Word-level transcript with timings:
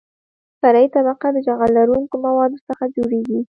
فرعي 0.61 0.87
طبقه 0.95 1.27
د 1.33 1.37
جغل 1.47 1.69
لرونکو 1.77 2.15
موادو 2.25 2.57
څخه 2.67 2.83
جوړیږي 2.95 3.39